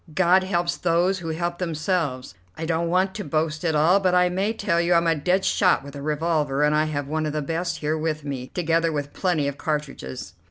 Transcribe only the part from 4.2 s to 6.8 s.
may tell you I'm a dead shot with a revolver, and